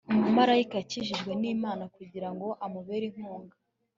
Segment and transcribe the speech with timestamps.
[0.19, 3.55] umumarayika yakijijwe n'imana kugirango amubere inkunga